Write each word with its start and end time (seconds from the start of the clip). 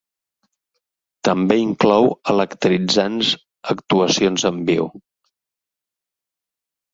També 1.27 1.57
inclou 1.63 2.07
electritzants 2.33 3.29
actuacions 3.75 4.47
en 4.53 4.59
viu. 4.71 4.89